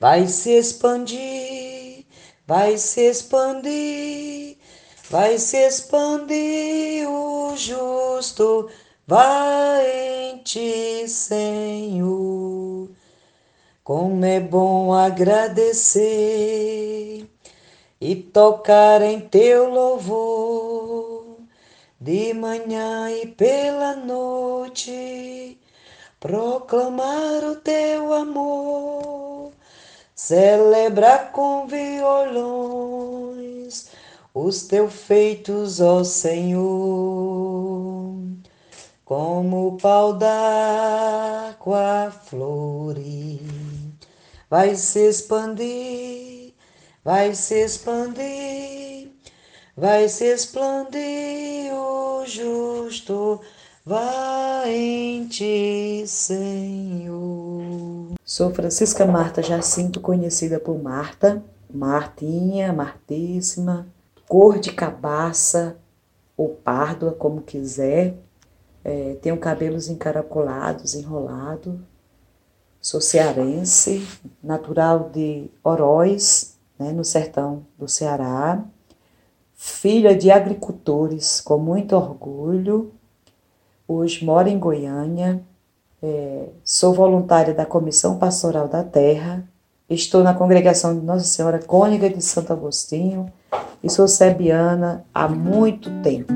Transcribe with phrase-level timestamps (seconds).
[0.00, 2.06] vai se expandir,
[2.46, 4.56] vai se expandir,
[5.10, 8.70] vai se expandir o justo,
[9.06, 12.88] vai em ti, Senhor.
[13.84, 16.00] Como é bom agradecer
[18.00, 21.36] e tocar em teu louvor
[22.00, 25.60] de manhã e pela noite,
[26.18, 29.19] proclamar o teu amor,
[30.20, 33.40] celebrar com violões
[34.34, 36.60] os teus feitos, ó Senhor,
[39.04, 43.40] como o pau d'água flore,
[44.48, 46.52] vai se expandir,
[47.02, 48.60] vai se expandir
[49.80, 53.40] vai se expandir o justo,
[53.90, 57.20] vai em ti, Senhor.
[58.24, 63.88] Sou Francisca Marta Jacinto, conhecida por Marta, Martinha, Martíssima,
[64.28, 65.76] cor de cabaça
[66.36, 68.14] ou párdua, como quiser.
[68.84, 71.84] É, tenho cabelos encaracolados, enrolado.
[72.80, 74.06] Sou cearense,
[74.40, 78.64] natural de Oroz, né, no sertão do Ceará
[79.62, 82.94] filha de agricultores com muito orgulho.
[83.92, 85.42] Hoje moro em Goiânia,
[86.00, 89.42] é, sou voluntária da Comissão Pastoral da Terra,
[89.88, 93.26] estou na congregação de Nossa Senhora Cônica de Santo Agostinho
[93.82, 96.32] e sou sebiana há muito tempo.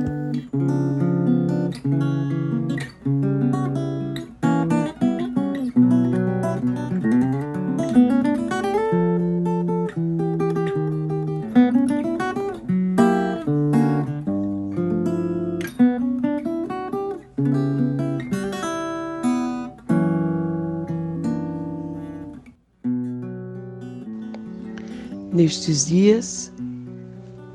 [25.54, 26.52] Nestes dias,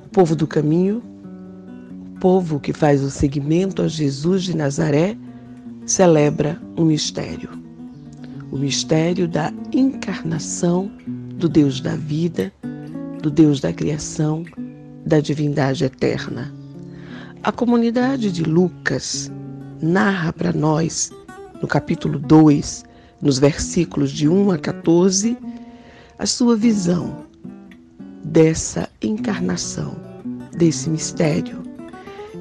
[0.05, 1.03] o povo do caminho,
[2.15, 5.17] o povo que faz o seguimento a Jesus de Nazaré,
[5.85, 7.49] celebra um mistério.
[8.53, 10.89] O mistério da encarnação
[11.35, 12.53] do Deus da vida,
[13.21, 14.45] do Deus da criação,
[15.05, 16.53] da divindade eterna.
[17.43, 19.29] A comunidade de Lucas
[19.81, 21.11] narra para nós,
[21.61, 22.85] no capítulo 2,
[23.21, 25.37] nos versículos de 1 a 14,
[26.17, 27.27] a sua visão
[28.29, 29.95] dessa encarnação,
[30.55, 31.63] desse mistério.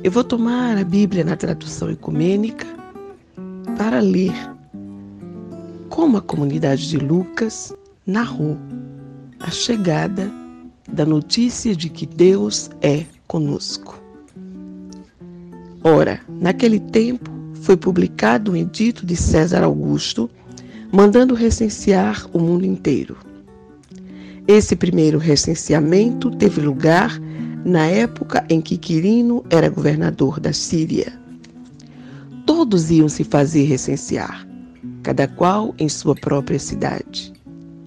[0.05, 2.67] Eu vou tomar a Bíblia na tradução ecumênica
[3.77, 4.35] para ler
[5.89, 7.75] como a comunidade de Lucas
[8.07, 8.57] narrou
[9.41, 10.31] a chegada
[10.91, 14.01] da notícia de que Deus é conosco.
[15.83, 17.31] Ora, naquele tempo
[17.63, 20.31] foi publicado um edito de César Augusto
[20.93, 23.28] mandando recensear o mundo inteiro.
[24.49, 27.21] Esse primeiro recenseamento teve lugar
[27.67, 31.13] na época em que Quirino era governador da Síria.
[32.47, 34.49] Todos iam se fazer recensear,
[35.03, 37.31] cada qual em sua própria cidade.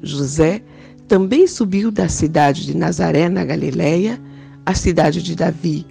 [0.04, 0.62] José
[1.08, 4.22] também subiu da cidade de Nazaré, na Galiléia,
[4.64, 5.84] à cidade de Davi,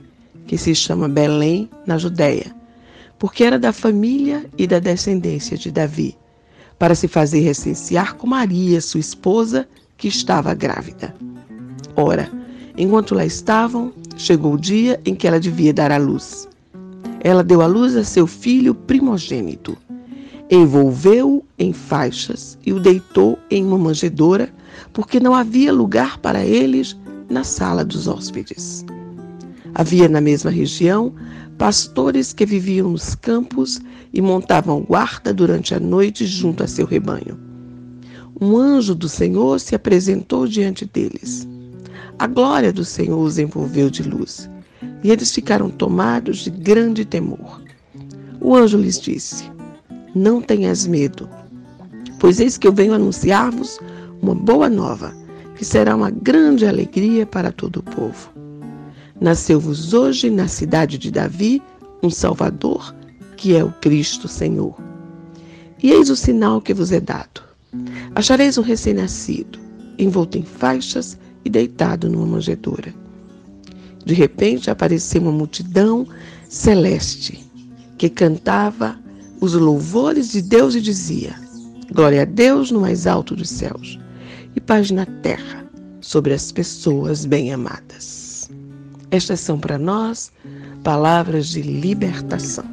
[0.47, 2.55] que se chama Belém, na Judéia,
[3.19, 6.17] porque era da família e da descendência de Davi,
[6.79, 9.67] para se fazer recensear com Maria, sua esposa,
[10.01, 11.15] que estava grávida.
[11.95, 12.31] Ora,
[12.77, 16.49] enquanto lá estavam, chegou o dia em que ela devia dar à luz.
[17.21, 19.77] Ela deu à luz a seu filho primogênito.
[20.51, 24.51] Envolveu-o em faixas e o deitou em uma manjedoura,
[24.91, 26.97] porque não havia lugar para eles
[27.29, 28.85] na sala dos hóspedes.
[29.75, 31.15] Havia na mesma região
[31.59, 33.79] pastores que viviam nos campos
[34.15, 37.50] e montavam guarda durante a noite junto a seu rebanho.
[38.43, 41.47] Um anjo do Senhor se apresentou diante deles.
[42.19, 44.49] A glória do Senhor os envolveu de luz,
[45.05, 47.61] e eles ficaram tomados de grande temor.
[48.41, 49.45] O anjo lhes disse:
[50.15, 51.29] Não tenhas medo,
[52.19, 53.79] pois eis que eu venho anunciar-vos
[54.23, 55.15] uma boa nova,
[55.55, 58.31] que será uma grande alegria para todo o povo.
[59.21, 61.61] Nasceu-vos hoje na cidade de Davi
[62.03, 62.95] um Salvador,
[63.37, 64.75] que é o Cristo Senhor.
[65.83, 67.50] E eis o sinal que vos é dado:
[68.15, 69.59] achareis um recém-nascido,
[69.99, 72.95] envolto em faixas e deitado numa manjedoura.
[74.05, 76.07] De repente apareceu uma multidão
[76.49, 77.45] celeste
[77.99, 78.99] que cantava
[79.41, 81.35] os louvores de Deus e dizia:
[81.93, 83.99] Glória a Deus no mais alto dos céus
[84.55, 85.65] e paz na terra
[86.01, 88.51] sobre as pessoas bem-amadas.
[89.11, 90.33] Estas são para nós
[90.83, 92.65] palavras de libertação.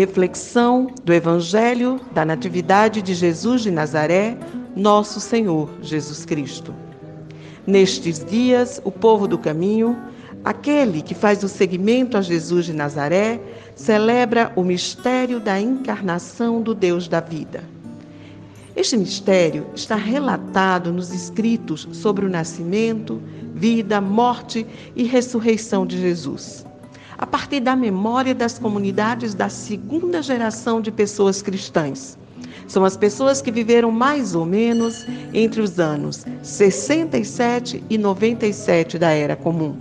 [0.00, 4.34] Reflexão do Evangelho da Natividade de Jesus de Nazaré,
[4.74, 6.74] nosso Senhor Jesus Cristo.
[7.66, 9.94] Nestes dias, o povo do caminho,
[10.42, 13.42] aquele que faz o seguimento a Jesus de Nazaré,
[13.76, 17.62] celebra o mistério da encarnação do Deus da vida.
[18.74, 23.20] Este mistério está relatado nos escritos sobre o nascimento,
[23.54, 26.64] vida, morte e ressurreição de Jesus.
[27.20, 32.16] A partir da memória das comunidades da segunda geração de pessoas cristãs.
[32.66, 39.10] São as pessoas que viveram mais ou menos entre os anos 67 e 97 da
[39.10, 39.76] Era Comum.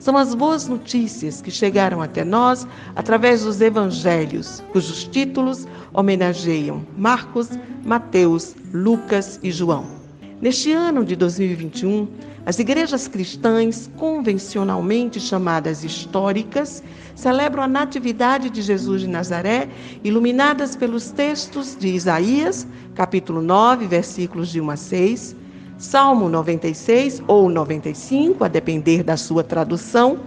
[0.00, 7.48] São as boas notícias que chegaram até nós através dos evangelhos, cujos títulos homenageiam Marcos,
[7.84, 10.01] Mateus, Lucas e João.
[10.42, 12.08] Neste ano de 2021,
[12.44, 16.82] as igrejas cristãs, convencionalmente chamadas históricas,
[17.14, 19.68] celebram a Natividade de Jesus de Nazaré,
[20.02, 25.36] iluminadas pelos textos de Isaías, capítulo 9, versículos de 1 a 6,
[25.78, 30.18] Salmo 96 ou 95, a depender da sua tradução,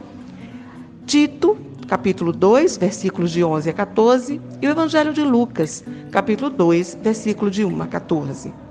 [1.06, 1.58] Tito,
[1.90, 7.52] capítulo 2, versículos de 11 a 14, e o Evangelho de Lucas, capítulo 2, versículo
[7.52, 8.65] de 1 a 14.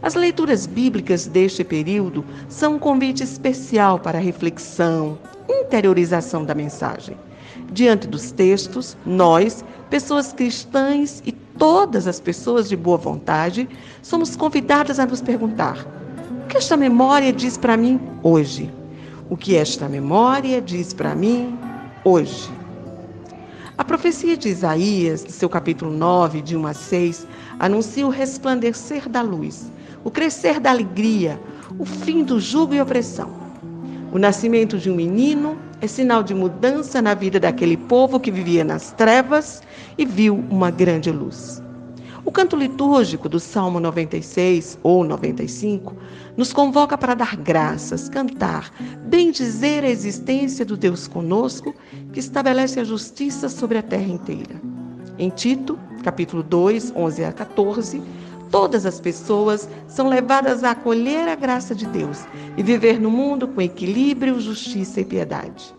[0.00, 5.18] As leituras bíblicas deste período são um convite especial para reflexão,
[5.48, 7.16] interiorização da mensagem.
[7.72, 13.68] Diante dos textos, nós, pessoas cristãs e todas as pessoas de boa vontade,
[14.00, 15.84] somos convidadas a nos perguntar:
[16.48, 18.70] que esta memória diz para mim hoje?
[19.28, 21.58] O que esta memória diz para mim
[22.04, 22.50] hoje?
[23.76, 27.26] A profecia de Isaías, no seu capítulo 9, de 1 a 6,
[27.60, 29.70] anuncia o resplandecer da luz,
[30.04, 31.40] o crescer da alegria,
[31.78, 33.30] o fim do jugo e opressão.
[34.12, 38.64] O nascimento de um menino é sinal de mudança na vida daquele povo que vivia
[38.64, 39.62] nas trevas
[39.96, 41.62] e viu uma grande luz.
[42.24, 45.96] O canto litúrgico do Salmo 96 ou 95
[46.36, 48.70] nos convoca para dar graças, cantar,
[49.06, 51.74] bendizer a existência do Deus conosco,
[52.12, 54.60] que estabelece a justiça sobre a terra inteira.
[55.18, 58.02] Em Tito, capítulo 2, 11 a 14,
[58.50, 62.26] todas as pessoas são levadas a acolher a graça de Deus
[62.56, 65.74] e viver no mundo com equilíbrio, justiça e piedade.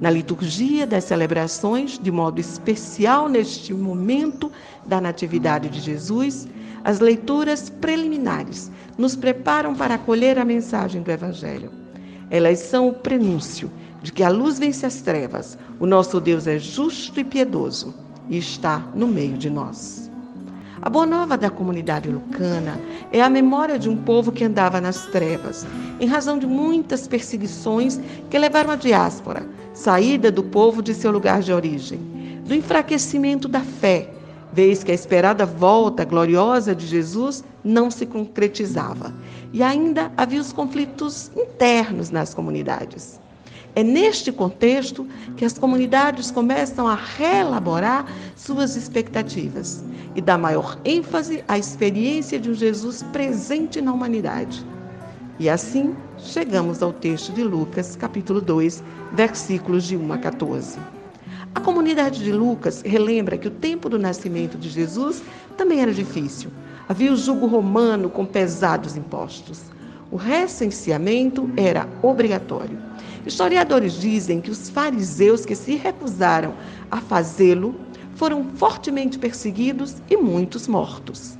[0.00, 4.52] Na liturgia das celebrações, de modo especial neste momento
[4.86, 6.46] da Natividade de Jesus,
[6.84, 11.70] as leituras preliminares nos preparam para acolher a mensagem do Evangelho.
[12.30, 13.70] Elas são o prenúncio
[14.02, 17.94] de que a luz vence as trevas, o nosso Deus é justo e piedoso
[18.28, 20.09] e está no meio de nós.
[20.82, 22.80] A boa nova da comunidade lucana
[23.12, 25.66] é a memória de um povo que andava nas trevas,
[26.00, 31.42] em razão de muitas perseguições que levaram à diáspora, saída do povo de seu lugar
[31.42, 31.98] de origem,
[32.46, 34.08] do enfraquecimento da fé,
[34.54, 39.12] vez que a esperada volta gloriosa de Jesus não se concretizava,
[39.52, 43.20] e ainda havia os conflitos internos nas comunidades.
[43.74, 49.84] É neste contexto que as comunidades começam a reelaborar suas expectativas
[50.14, 54.64] e dar maior ênfase à experiência de um Jesus presente na humanidade.
[55.38, 60.78] E assim chegamos ao texto de Lucas, capítulo 2, versículos de 1 a 14.
[61.54, 65.22] A comunidade de Lucas relembra que o tempo do nascimento de Jesus
[65.56, 66.50] também era difícil.
[66.88, 69.62] Havia o jugo romano com pesados impostos.
[70.10, 72.78] O recenseamento era obrigatório.
[73.26, 76.54] Historiadores dizem que os fariseus que se recusaram
[76.90, 77.74] a fazê-lo
[78.14, 81.38] foram fortemente perseguidos e muitos mortos.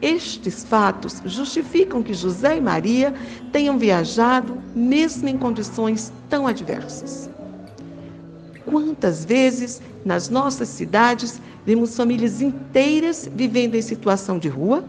[0.00, 3.14] Estes fatos justificam que José e Maria
[3.50, 7.30] tenham viajado mesmo em condições tão adversas.
[8.66, 14.84] Quantas vezes nas nossas cidades vemos famílias inteiras vivendo em situação de rua?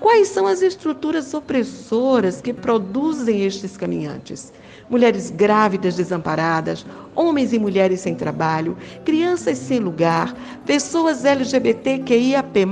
[0.00, 4.52] Quais são as estruturas opressoras que produzem estes caminhantes?
[4.88, 12.66] Mulheres grávidas desamparadas, homens e mulheres sem trabalho, crianças sem lugar, pessoas LGBTQIAP+,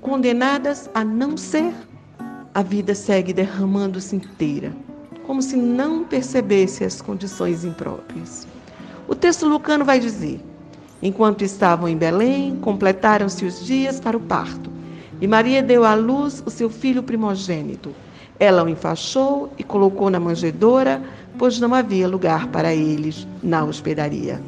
[0.00, 1.72] condenadas a não ser.
[2.54, 4.72] A vida segue derramando-se inteira,
[5.26, 8.46] como se não percebesse as condições impróprias.
[9.06, 10.40] O texto lucano vai dizer:
[11.02, 14.70] Enquanto estavam em Belém, completaram-se os dias para o parto,
[15.20, 17.94] e Maria deu à luz o seu filho primogênito.
[18.38, 21.02] Ela o enfaixou e colocou na manjedoura,
[21.40, 24.38] pois não havia lugar para eles na hospedaria.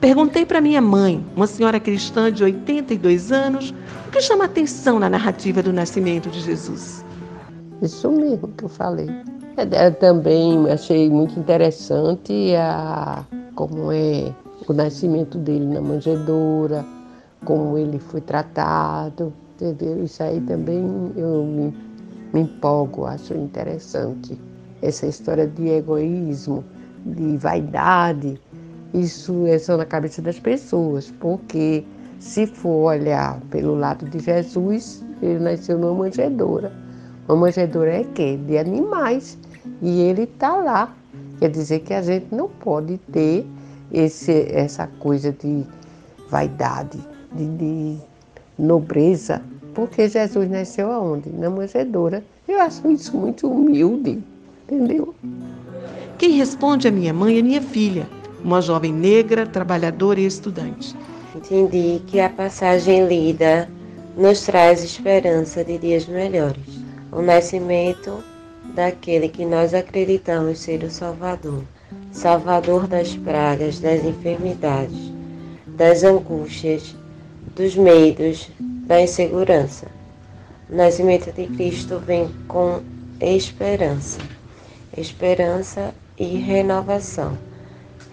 [0.00, 3.74] Perguntei para minha mãe, uma senhora cristã de 82 anos,
[4.06, 7.04] o que chama atenção na narrativa do nascimento de Jesus.
[7.82, 9.08] Isso mesmo que eu falei.
[9.56, 13.24] Eu também achei muito interessante a,
[13.56, 14.32] como é
[14.68, 16.86] o nascimento dele na manjedoura,
[17.44, 20.04] como ele foi tratado, entendeu?
[20.04, 20.84] Isso aí também
[21.16, 21.74] eu me,
[22.32, 24.38] me empolgo, acho interessante.
[24.86, 26.64] Essa história de egoísmo,
[27.04, 28.40] de vaidade,
[28.94, 31.84] isso é só na cabeça das pessoas, porque
[32.20, 36.72] se for olhar pelo lado de Jesus, ele nasceu numa manjedoura.
[37.28, 38.38] Uma manjedoura é quê?
[38.46, 39.36] De animais.
[39.82, 40.96] E ele está lá.
[41.38, 43.44] Quer dizer que a gente não pode ter
[43.92, 45.66] esse, essa coisa de
[46.30, 46.98] vaidade,
[47.32, 47.98] de, de
[48.58, 49.42] nobreza,
[49.74, 51.28] porque Jesus nasceu aonde?
[51.30, 52.24] Na manjedoura.
[52.48, 54.22] Eu acho isso muito humilde,
[54.68, 55.14] entendeu?
[56.18, 58.06] Quem responde a minha mãe é minha filha
[58.46, 60.94] uma jovem negra, trabalhadora e estudante.
[61.34, 63.68] Entendi que a passagem lida
[64.16, 66.62] nos traz esperança de dias melhores.
[67.10, 68.22] O nascimento
[68.72, 71.64] daquele que nós acreditamos ser o Salvador,
[72.12, 75.12] Salvador das pragas, das enfermidades,
[75.66, 76.94] das angústias,
[77.56, 78.48] dos medos,
[78.86, 79.88] da insegurança.
[80.70, 82.80] O nascimento de Cristo vem com
[83.20, 84.20] esperança,
[84.96, 87.36] esperança e renovação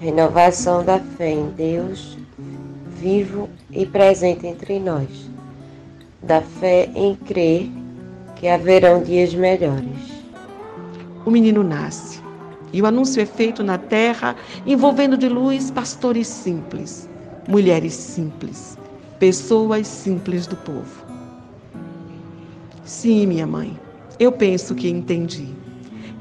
[0.04, 2.18] renovação da fé em Deus
[3.04, 5.08] vivo e presente entre nós,
[6.22, 7.70] da fé em crer
[8.36, 10.14] que haverão dias melhores.
[11.26, 12.22] O menino nasce
[12.74, 14.36] e o anúncio é feito na terra,
[14.66, 17.10] envolvendo de luz pastores simples,
[17.48, 18.78] mulheres simples,
[19.20, 21.06] pessoas simples do povo.
[22.84, 23.80] Sim, minha mãe,
[24.20, 25.63] eu penso que entendi.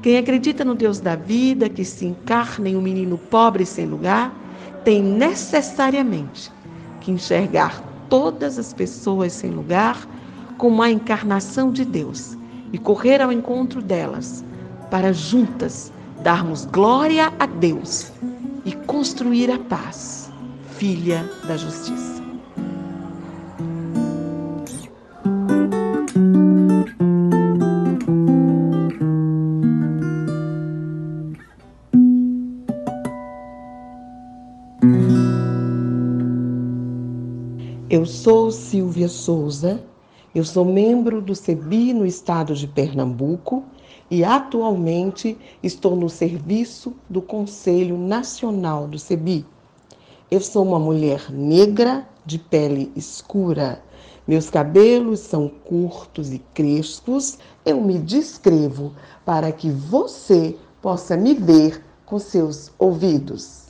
[0.03, 4.33] Quem acredita no Deus da vida, que se encarna em um menino pobre sem lugar,
[4.83, 6.51] tem necessariamente
[6.99, 10.05] que enxergar todas as pessoas sem lugar
[10.57, 12.37] como a encarnação de Deus
[12.73, 14.43] e correr ao encontro delas,
[14.91, 15.89] para juntas
[16.21, 18.11] darmos glória a Deus
[18.65, 20.29] e construir a paz,
[20.77, 22.12] filha da justiça.
[38.03, 39.81] Eu sou Silvia Souza,
[40.35, 43.63] eu sou membro do CEBI no estado de Pernambuco
[44.11, 49.45] e atualmente estou no serviço do Conselho Nacional do CEBI.
[50.29, 53.81] Eu sou uma mulher negra de pele escura.
[54.27, 57.37] Meus cabelos são curtos e crespos.
[57.65, 58.91] Eu me descrevo
[59.23, 63.63] para que você possa me ver com seus ouvidos.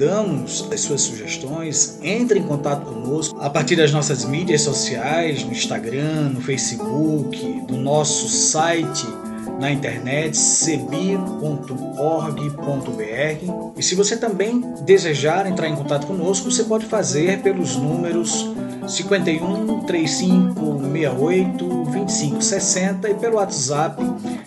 [0.00, 1.98] Aguardamos as suas sugestões.
[2.02, 7.76] Entre em contato conosco a partir das nossas mídias sociais, no Instagram, no Facebook, do
[7.76, 9.06] nosso site
[9.58, 11.20] na internet cebi.org.br.
[13.76, 18.54] E se você também desejar entrar em contato conosco, você pode fazer pelos números
[18.88, 24.02] 51 35 68 25 60 e pelo WhatsApp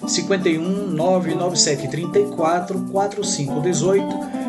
[0.08, 4.43] 51 997 34 45 18